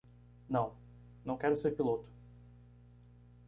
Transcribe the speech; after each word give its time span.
Não, 0.49 0.73
não 1.23 1.37
quero 1.37 1.55
ser 1.55 1.75
piloto. 1.75 2.09